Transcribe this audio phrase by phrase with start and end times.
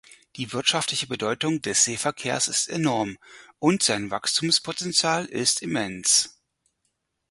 [0.35, 3.19] Die wirtschaftliche Bedeutung des Seeverkehrs ist enorm,
[3.59, 6.39] und sein Wachstumspotenzial ist immens.